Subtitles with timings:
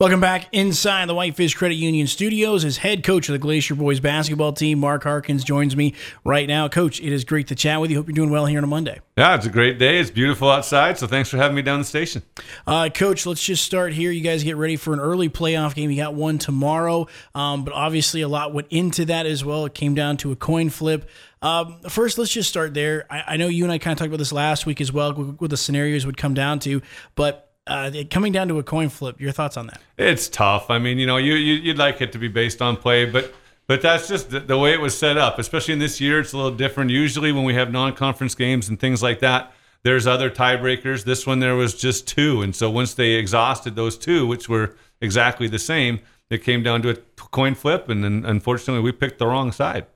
[0.00, 2.64] Welcome back inside the Whitefish Credit Union studios.
[2.64, 5.92] As head coach of the Glacier Boys basketball team, Mark Harkins joins me
[6.24, 6.68] right now.
[6.68, 7.98] Coach, it is great to chat with you.
[7.98, 9.00] Hope you're doing well here on a Monday.
[9.18, 9.98] Yeah, it's a great day.
[9.98, 12.22] It's beautiful outside, so thanks for having me down the station.
[12.66, 14.10] Uh, Coach, let's just start here.
[14.10, 15.90] You guys get ready for an early playoff game.
[15.90, 19.66] You got one tomorrow, um, but obviously a lot went into that as well.
[19.66, 21.10] It came down to a coin flip.
[21.42, 23.04] Um, first, let's just start there.
[23.10, 25.12] I, I know you and I kind of talked about this last week as well,
[25.12, 26.80] what the scenarios would come down to,
[27.16, 29.80] but uh, coming down to a coin flip, your thoughts on that?
[29.96, 30.70] It's tough.
[30.70, 33.32] I mean, you know, you, you would like it to be based on play, but
[33.66, 35.38] but that's just the, the, way it was set up.
[35.38, 36.90] Especially in this year, it's a little different.
[36.90, 39.52] Usually, when we have non-conference games and things like that,
[39.84, 41.04] there's other tiebreakers.
[41.04, 44.74] This one there was just two, and so once they exhausted those two, which were
[45.00, 46.96] exactly the same, it came down to a
[47.30, 49.86] coin flip, and then unfortunately, we picked the wrong side.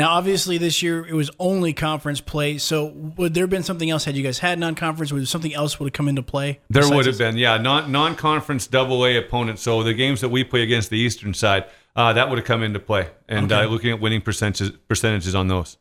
[0.00, 2.56] Now, obviously, this year it was only conference play.
[2.56, 5.12] So, would there have been something else had you guys had non-conference?
[5.12, 6.58] Would something else would have come into play?
[6.70, 9.60] There would have been, yeah, non non-conference double A opponents.
[9.60, 12.62] So the games that we play against the eastern side, uh, that would have come
[12.62, 13.64] into play, and okay.
[13.64, 15.76] uh, looking at winning percentages percentages on those.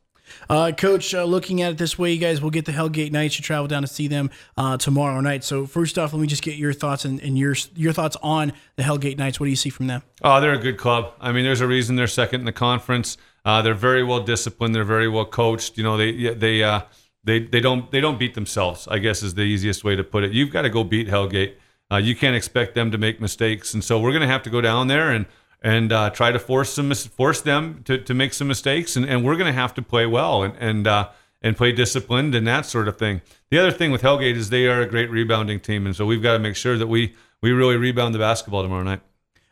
[0.49, 3.39] Uh, Coach, uh, looking at it this way, you guys will get the Hellgate Knights.
[3.39, 5.43] You travel down to see them uh, tomorrow night.
[5.43, 8.53] So first off, let me just get your thoughts and, and, your your thoughts on
[8.75, 9.39] the Hellgate Knights.
[9.39, 10.03] What do you see from them?
[10.21, 11.13] Oh, they're a good club.
[11.21, 13.17] I mean, there's a reason they're second in the conference.
[13.45, 14.75] Uh, they're very well disciplined.
[14.75, 15.77] They're very well coached.
[15.77, 16.81] You know, they they uh,
[17.23, 18.87] they they don't they don't beat themselves.
[18.87, 20.31] I guess is the easiest way to put it.
[20.31, 21.55] You've got to go beat Hellgate.
[21.91, 24.49] Uh, you can't expect them to make mistakes, and so we're going to have to
[24.49, 25.25] go down there and
[25.61, 29.25] and uh, try to force some force them to, to make some mistakes, and, and
[29.25, 31.09] we're going to have to play well and and uh,
[31.41, 33.21] and play disciplined and that sort of thing.
[33.49, 36.21] The other thing with Hellgate is they are a great rebounding team, and so we've
[36.21, 39.01] got to make sure that we we really rebound the basketball tomorrow night.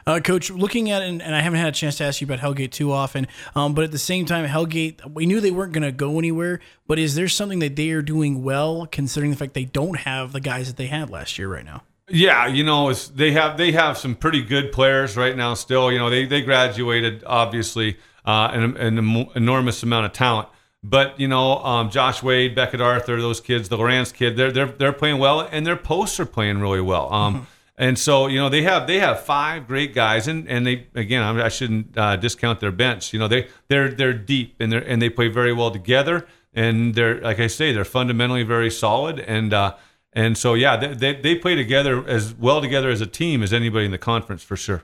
[0.08, 2.26] Uh, Coach, looking at it, and, and, I haven't had a chance to ask you
[2.26, 5.74] about Hellgate too often, um, but at the same time, Hellgate, we knew they weren't
[5.74, 6.62] going to go anywhere.
[6.88, 10.32] But is there something that they are doing well, considering the fact they don't have
[10.32, 11.84] the guys that they had last year right now?
[12.08, 15.56] Yeah, you know, they have they have some pretty good players right now.
[15.56, 20.48] Still, you know, they they graduated obviously uh, an, an enormous amount of talent.
[20.82, 24.68] But you know, um, Josh Wade, Beckett Arthur, those kids, the Lawrence kid, they're they're
[24.68, 27.12] they're playing well, and their posts are playing really well.
[27.12, 27.44] Um, mm-hmm.
[27.78, 31.22] And so you know they have they have five great guys, and and they again
[31.40, 33.14] I shouldn't uh, discount their bench.
[33.14, 36.96] You know they they're they're deep and they and they play very well together, and
[36.96, 39.76] they're like I say they're fundamentally very solid, and uh,
[40.12, 43.54] and so yeah they, they they play together as well together as a team as
[43.54, 44.84] anybody in the conference for sure.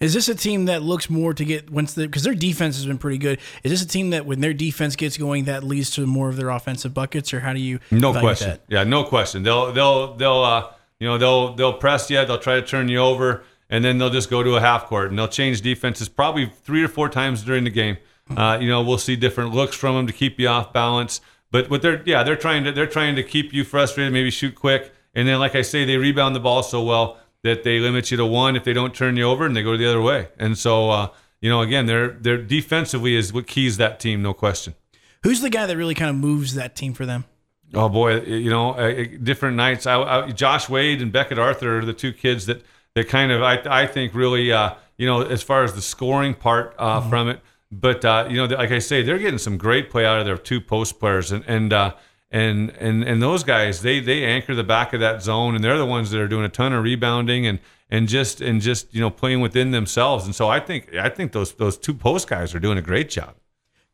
[0.00, 2.84] Is this a team that looks more to get once the because their defense has
[2.84, 3.38] been pretty good?
[3.62, 6.36] Is this a team that when their defense gets going that leads to more of
[6.36, 7.78] their offensive buckets, or how do you?
[7.90, 8.50] No question.
[8.50, 8.64] That?
[8.68, 9.44] Yeah, no question.
[9.44, 10.42] They'll they'll they'll.
[10.42, 10.70] Uh,
[11.04, 14.08] you know, they'll they'll press you, they'll try to turn you over, and then they'll
[14.08, 17.42] just go to a half court and they'll change defenses probably three or four times
[17.42, 17.98] during the game.
[18.34, 21.20] Uh, you know, we'll see different looks from them to keep you off balance.
[21.50, 24.54] But what they're yeah, they're trying to they're trying to keep you frustrated, maybe shoot
[24.54, 28.10] quick, and then like I say, they rebound the ball so well that they limit
[28.10, 30.28] you to one if they don't turn you over, and they go the other way.
[30.38, 31.08] And so uh,
[31.42, 34.74] you know, again, they're they're defensively is what keys that team, no question.
[35.22, 37.26] Who's the guy that really kind of moves that team for them?
[37.72, 39.86] Oh boy, you know, uh, different nights.
[39.86, 42.62] I, I, Josh Wade and Beckett Arthur are the two kids that
[42.94, 46.34] that kind of I, I think really uh, you know as far as the scoring
[46.34, 47.10] part uh, mm-hmm.
[47.10, 47.40] from it.
[47.72, 50.38] But uh, you know, like I say, they're getting some great play out of their
[50.38, 51.94] two post players, and and uh,
[52.30, 55.78] and and and those guys they they anchor the back of that zone, and they're
[55.78, 57.58] the ones that are doing a ton of rebounding and
[57.90, 60.24] and just and just you know playing within themselves.
[60.24, 63.10] And so I think I think those those two post guys are doing a great
[63.10, 63.34] job.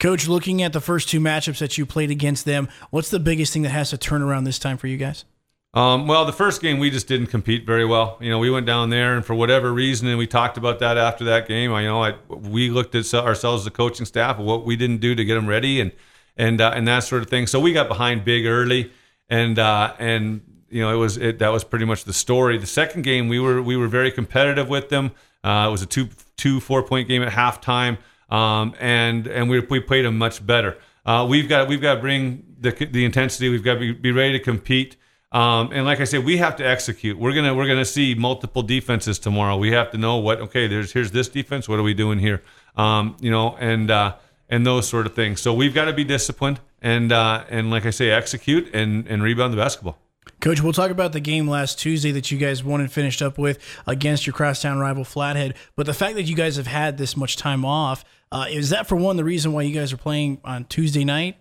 [0.01, 3.53] Coach, looking at the first two matchups that you played against them, what's the biggest
[3.53, 5.27] thing that has to turn around this time for you guys?
[5.75, 8.17] Um, well, the first game we just didn't compete very well.
[8.21, 10.97] You know, we went down there, and for whatever reason, and we talked about that
[10.97, 11.73] after that game.
[11.73, 14.99] I, you know, I, we looked at ourselves as a coaching staff what we didn't
[14.99, 15.93] do to get them ready, and
[16.37, 17.47] and uh, and that sort of thing.
[17.47, 18.91] So we got behind big early,
[19.29, 20.41] and uh, and
[20.71, 22.59] you know, it was it, that was pretty much the story.
[22.59, 25.13] The second game, we were we were very competitive with them.
[25.45, 27.99] Uh, it was a two two four point game at halftime
[28.31, 30.79] um, and and we we played them much better.
[31.05, 33.49] Uh, we've got we've got to bring the the intensity.
[33.49, 34.97] We've got to be, be ready to compete.
[35.33, 37.19] Um, and like I said, we have to execute.
[37.19, 39.57] We're gonna we're gonna see multiple defenses tomorrow.
[39.57, 40.67] We have to know what okay.
[40.67, 41.69] There's here's this defense.
[41.69, 42.43] What are we doing here?
[42.77, 44.17] Um, you know, and uh,
[44.49, 45.41] and those sort of things.
[45.41, 49.23] So we've got to be disciplined and uh, and like I say, execute and and
[49.23, 49.99] rebound the basketball.
[50.41, 53.39] Coach, we'll talk about the game last Tuesday that you guys won and finished up
[53.39, 55.55] with against your crosstown rival Flathead.
[55.77, 58.87] But the fact that you guys have had this much time off, uh, is that
[58.87, 61.37] for one the reason why you guys are playing on Tuesday night?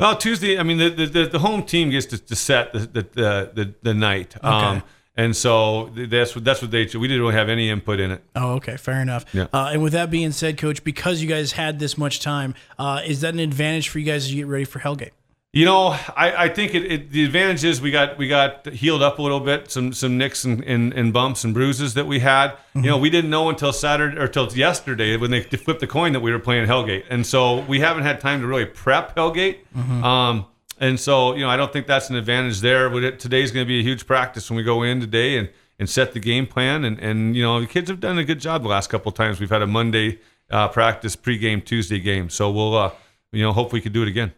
[0.00, 3.50] Well, Tuesday, I mean, the the, the home team gets to, to set the the,
[3.54, 4.34] the, the night.
[4.36, 4.46] Okay.
[4.48, 4.82] Um,
[5.14, 6.86] and so that's what that's what they.
[6.86, 8.24] We didn't really have any input in it.
[8.34, 9.26] Oh, okay, fair enough.
[9.34, 9.46] Yeah.
[9.52, 13.02] Uh, and with that being said, Coach, because you guys had this much time, uh,
[13.04, 15.10] is that an advantage for you guys as you get ready for Hellgate?
[15.54, 19.02] You know, I, I think it, it, the advantage is we got we got healed
[19.02, 22.20] up a little bit, some some nicks and, and, and bumps and bruises that we
[22.20, 22.52] had.
[22.52, 22.84] Mm-hmm.
[22.84, 26.14] You know, we didn't know until Saturday or till yesterday when they flipped the coin
[26.14, 29.58] that we were playing Hellgate, and so we haven't had time to really prep Hellgate.
[29.76, 30.02] Mm-hmm.
[30.02, 30.46] Um,
[30.80, 32.88] and so you know, I don't think that's an advantage there.
[32.88, 35.90] But today's going to be a huge practice when we go in today and and
[35.90, 36.82] set the game plan.
[36.82, 39.16] And and you know, the kids have done a good job the last couple of
[39.16, 39.38] times.
[39.38, 40.18] We've had a Monday
[40.50, 42.92] uh, practice, pregame Tuesday game, so we'll uh,
[43.32, 44.32] you know hope we could do it again.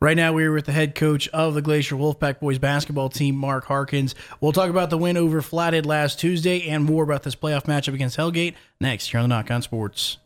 [0.00, 3.66] Right now, we're with the head coach of the Glacier Wolfpack boys basketball team, Mark
[3.66, 4.14] Harkins.
[4.40, 7.94] We'll talk about the win over Flathead last Tuesday and more about this playoff matchup
[7.94, 10.18] against Hellgate next here on the Nach On Sports.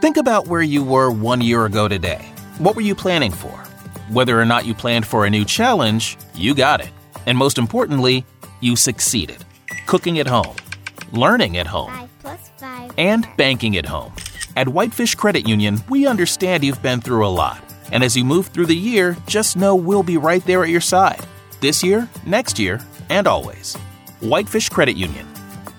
[0.00, 2.24] Think about where you were one year ago today.
[2.58, 3.50] What were you planning for?
[4.10, 6.90] Whether or not you planned for a new challenge, you got it.
[7.26, 8.24] And most importantly,
[8.60, 9.38] you succeeded.
[9.86, 10.54] Cooking at home,
[11.12, 14.14] learning at home, five five and banking at home.
[14.56, 17.62] At Whitefish Credit Union, we understand you've been through a lot.
[17.92, 20.80] And as you move through the year, just know we'll be right there at your
[20.80, 21.20] side.
[21.60, 22.80] This year, next year,
[23.10, 23.76] and always.
[24.20, 25.26] Whitefish Credit Union.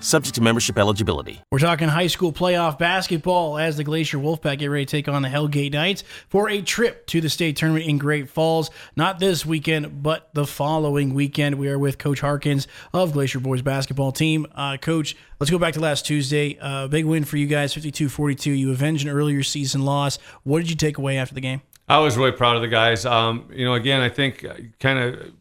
[0.00, 1.42] Subject to membership eligibility.
[1.50, 5.22] We're talking high school playoff basketball as the Glacier Wolfpack get ready to take on
[5.22, 8.70] the Hellgate Knights for a trip to the state tournament in Great Falls.
[8.94, 11.56] Not this weekend, but the following weekend.
[11.56, 14.46] We are with Coach Harkins of Glacier Boys basketball team.
[14.54, 16.56] Uh, Coach, let's go back to last Tuesday.
[16.60, 18.52] Uh, big win for you guys, 52 42.
[18.52, 20.18] You avenged an earlier season loss.
[20.44, 21.60] What did you take away after the game?
[21.88, 23.04] I was really proud of the guys.
[23.04, 24.46] Um, you know, again, I think
[24.78, 25.32] kind of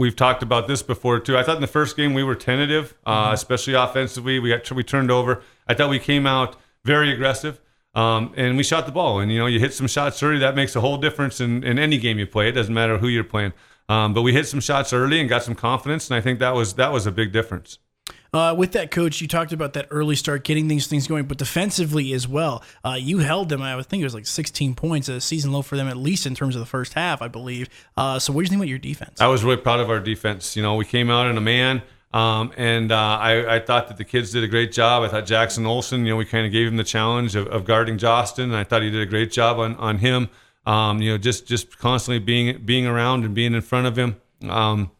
[0.00, 1.36] we've talked about this before too.
[1.36, 3.34] I thought in the first game we were tentative, uh, mm-hmm.
[3.34, 4.40] especially offensively.
[4.40, 5.42] We got we turned over.
[5.68, 7.60] I thought we came out very aggressive.
[7.92, 9.18] Um, and we shot the ball.
[9.18, 10.38] And you know, you hit some shots early.
[10.38, 12.48] That makes a whole difference in, in any game you play.
[12.48, 13.52] It doesn't matter who you're playing.
[13.88, 16.54] Um, but we hit some shots early and got some confidence, and I think that
[16.54, 17.78] was that was a big difference.
[18.32, 21.38] Uh, with that coach, you talked about that early start, getting these things going, but
[21.38, 22.62] defensively as well.
[22.84, 23.62] Uh, you held them.
[23.62, 26.26] I would think it was like 16 points, a season low for them, at least
[26.26, 27.68] in terms of the first half, I believe.
[27.96, 29.20] Uh, so, what do you think about your defense?
[29.20, 30.56] I was really proud of our defense.
[30.56, 31.82] You know, we came out in a man.
[32.12, 35.04] Um, and uh, I, I, thought that the kids did a great job.
[35.04, 37.64] I thought Jackson Olson, you know, we kind of gave him the challenge of, of,
[37.64, 40.28] guarding Jostin, and I thought he did a great job on on him.
[40.66, 44.16] Um, you know, just just constantly being being around and being in front of him.
[44.48, 44.90] Um,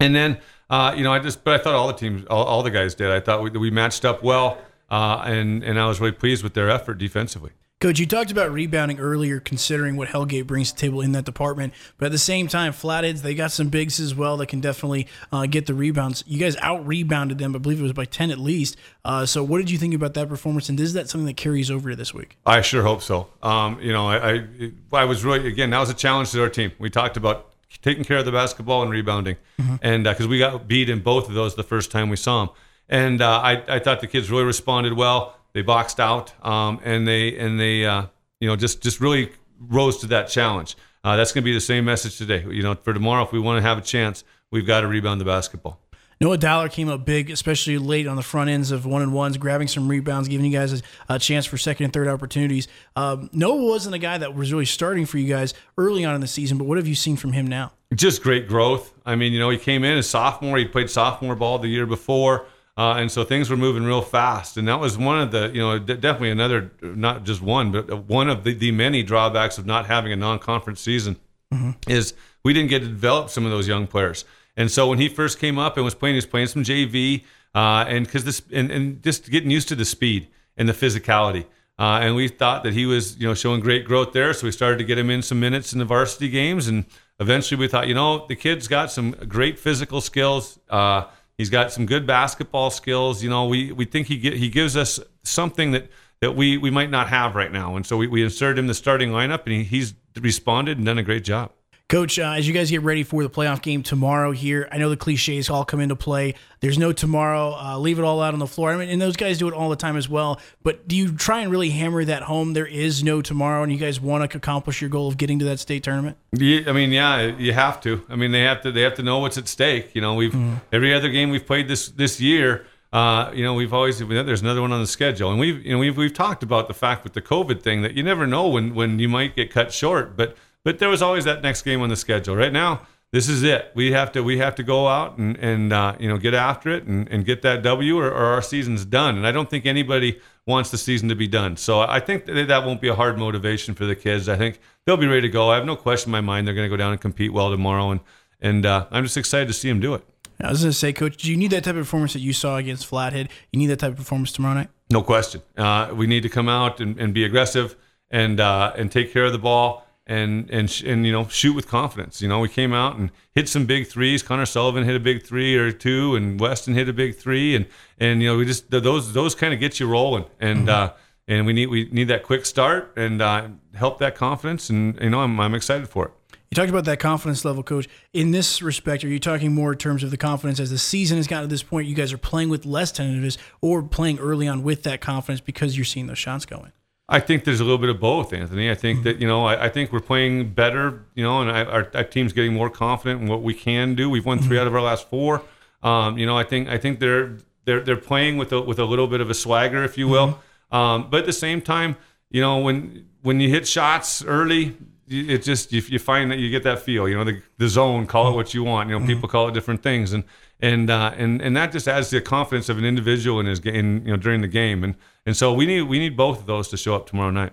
[0.00, 0.38] and then
[0.70, 2.94] uh, you know, I just, but I thought all the teams, all, all the guys
[2.94, 3.10] did.
[3.10, 4.58] I thought we, we matched up well,
[4.90, 7.52] uh, and and I was really pleased with their effort defensively.
[7.80, 11.24] Coach, you talked about rebounding earlier, considering what Hellgate brings to the table in that
[11.24, 11.72] department.
[11.96, 15.06] But at the same time, Flatheads, they got some bigs as well that can definitely
[15.30, 16.24] uh, get the rebounds.
[16.26, 18.76] You guys out rebounded them, I believe it was by 10 at least.
[19.04, 20.68] Uh, so, what did you think about that performance?
[20.68, 22.36] And is that something that carries over to this week?
[22.44, 23.28] I sure hope so.
[23.44, 26.48] Um, you know, I, I, I was really, again, that was a challenge to our
[26.48, 26.72] team.
[26.80, 29.76] We talked about taking care of the basketball and rebounding, mm-hmm.
[29.82, 32.46] and because uh, we got beat in both of those the first time we saw
[32.46, 32.54] them,
[32.88, 35.36] and uh, I I thought the kids really responded well.
[35.52, 38.06] They boxed out, um, and they and they uh,
[38.40, 40.76] you know just just really rose to that challenge.
[41.04, 42.44] Uh, that's going to be the same message today.
[42.50, 45.20] You know, for tomorrow, if we want to have a chance, we've got to rebound
[45.20, 45.80] the basketball.
[46.20, 49.36] Noah Dollar came up big, especially late on the front ends of one and ones,
[49.36, 52.66] grabbing some rebounds, giving you guys a, chance for second and third opportunities.
[52.96, 56.20] Um, Noah wasn't a guy that was really starting for you guys early on in
[56.20, 57.72] the season, but what have you seen from him now?
[57.94, 58.92] Just great growth.
[59.06, 60.58] I mean, you know, he came in as sophomore.
[60.58, 62.46] He played sophomore ball the year before.
[62.76, 65.60] Uh, and so things were moving real fast, and that was one of the, you
[65.60, 69.86] know, definitely another, not just one, but one of the, the many drawbacks of not
[69.86, 71.16] having a non-conference season
[71.52, 71.72] mm-hmm.
[71.90, 72.14] is
[72.44, 74.24] we didn't get to develop some of those young players.
[74.58, 77.22] And so when he first came up and was playing, he was playing some JV,
[77.54, 81.46] uh, and because this and, and just getting used to the speed and the physicality.
[81.78, 84.34] Uh, and we thought that he was, you know, showing great growth there.
[84.34, 86.86] So we started to get him in some minutes in the varsity games, and
[87.20, 90.58] eventually we thought, you know, the kid's got some great physical skills.
[90.68, 91.04] Uh,
[91.36, 93.22] he's got some good basketball skills.
[93.22, 95.88] You know, we we think he get, he gives us something that
[96.20, 97.76] that we we might not have right now.
[97.76, 100.86] And so we, we inserted him in the starting lineup, and he, he's responded and
[100.86, 101.52] done a great job.
[101.88, 104.90] Coach, uh, as you guys get ready for the playoff game tomorrow here, I know
[104.90, 106.34] the cliches all come into play.
[106.60, 107.56] There's no tomorrow.
[107.58, 108.72] Uh, leave it all out on the floor.
[108.72, 110.38] I mean, and those guys do it all the time as well.
[110.62, 112.52] But do you try and really hammer that home?
[112.52, 115.46] There is no tomorrow, and you guys want to accomplish your goal of getting to
[115.46, 116.18] that state tournament.
[116.32, 118.04] Yeah, I mean, yeah, you have to.
[118.10, 118.70] I mean, they have to.
[118.70, 119.94] They have to know what's at stake.
[119.94, 120.56] You know, we've mm-hmm.
[120.70, 122.66] every other game we've played this this year.
[122.92, 125.78] Uh, you know, we've always there's another one on the schedule, and we've you know
[125.78, 128.74] we've we've talked about the fact with the COVID thing that you never know when
[128.74, 131.88] when you might get cut short, but but there was always that next game on
[131.88, 132.36] the schedule.
[132.36, 133.72] Right now, this is it.
[133.74, 136.70] We have to we have to go out and and uh, you know get after
[136.70, 139.16] it and, and get that W or, or, our season's done.
[139.16, 141.56] And I don't think anybody wants the season to be done.
[141.56, 144.28] So I think that, that won't be a hard motivation for the kids.
[144.28, 145.50] I think they'll be ready to go.
[145.50, 147.50] I have no question in my mind they're going to go down and compete well
[147.50, 147.90] tomorrow.
[147.90, 148.00] And
[148.40, 150.04] and uh, I'm just excited to see them do it.
[150.40, 152.32] I was going to say, Coach, do you need that type of performance that you
[152.32, 153.28] saw against Flathead?
[153.52, 154.68] You need that type of performance tomorrow night.
[154.90, 155.42] No question.
[155.56, 157.74] Uh, we need to come out and, and be aggressive
[158.10, 161.52] and uh, and take care of the ball and and sh- and you know shoot
[161.52, 162.20] with confidence.
[162.20, 164.22] You know, we came out and hit some big threes.
[164.22, 167.66] Connor Sullivan hit a big three or two, and Weston hit a big three, and
[167.98, 170.90] and you know we just those those kind of get you rolling, and mm-hmm.
[170.90, 170.96] uh,
[171.28, 175.10] and we need we need that quick start and uh, help that confidence, and you
[175.10, 176.12] know I'm I'm excited for it.
[176.50, 177.86] You talked about that confidence level, coach.
[178.14, 181.18] In this respect, are you talking more in terms of the confidence as the season
[181.18, 181.86] has gotten to this point?
[181.86, 185.76] You guys are playing with less tentativeness, or playing early on with that confidence because
[185.76, 186.72] you're seeing those shots going.
[187.08, 188.70] I think there's a little bit of both, Anthony.
[188.70, 189.04] I think mm-hmm.
[189.04, 192.04] that you know, I, I, think we're playing better, you know, and I, our, our,
[192.04, 194.10] team's getting more confident in what we can do.
[194.10, 194.58] We've won 3 mm-hmm.
[194.58, 195.42] out of our last four.
[195.82, 198.84] Um, you know, I think I think they're they're they're playing with a with a
[198.84, 200.28] little bit of a swagger, if you will.
[200.28, 200.76] Mm-hmm.
[200.76, 201.96] Um, but at the same time,
[202.30, 204.76] you know, when when you hit shots early,
[205.08, 207.08] it just you, you, find that you get that feel.
[207.08, 208.06] You know, the, the zone.
[208.06, 208.88] Call it what you want.
[208.88, 209.08] You know, mm-hmm.
[209.08, 210.24] people call it different things, and
[210.60, 214.02] and uh, and and that just adds the confidence of an individual in his game.
[214.04, 214.94] You know, during the game, and
[215.26, 217.52] and so we need we need both of those to show up tomorrow night.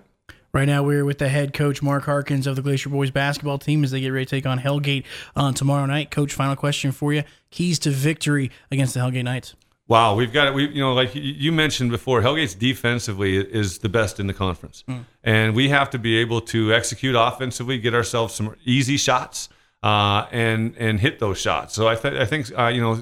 [0.52, 3.84] Right now, we're with the head coach Mark Harkins of the Glacier Boys basketball team
[3.84, 6.10] as they get ready to take on Hellgate on tomorrow night.
[6.10, 9.54] Coach, final question for you: keys to victory against the Hellgate Knights.
[9.88, 10.54] Wow, we've got it.
[10.54, 14.82] We, you know, like you mentioned before, Hellgate's defensively is the best in the conference,
[14.88, 15.04] mm.
[15.22, 19.48] and we have to be able to execute offensively, get ourselves some easy shots,
[19.86, 21.70] uh, and and hit those shots.
[21.74, 22.94] So I, th- I think uh, you know,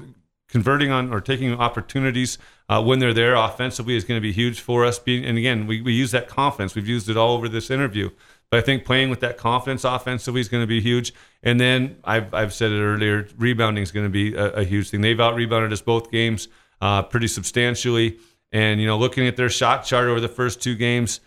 [0.55, 2.37] converting on or taking opportunities
[2.71, 4.99] uh, when they're there offensively is going to be huge for us.
[4.99, 6.75] Being, and again, we, we use that confidence.
[6.75, 8.09] We've used it all over this interview.
[8.49, 11.13] But I think playing with that confidence offensively is going to be huge.
[11.41, 14.89] And then I've, I've said it earlier, rebounding is going to be a, a huge
[14.89, 15.01] thing.
[15.01, 16.47] They've out rebounded us both games
[16.79, 18.19] uh, pretty substantially.
[18.51, 21.21] And, you know, looking at their shot chart over the first two games,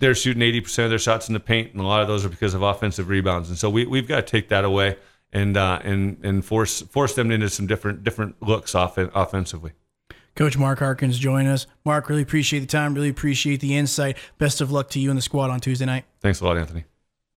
[0.00, 2.28] they're shooting 80% of their shots in the paint, and a lot of those are
[2.28, 3.48] because of offensive rebounds.
[3.48, 4.96] And so we, we've got to take that away
[5.32, 9.72] and uh, and and force force them into some different different looks off offensively.
[10.36, 11.66] Coach Mark Harkins join us.
[11.84, 12.94] Mark, really appreciate the time.
[12.94, 14.16] Really appreciate the insight.
[14.38, 16.04] Best of luck to you and the squad on Tuesday night.
[16.20, 16.84] Thanks a lot, Anthony.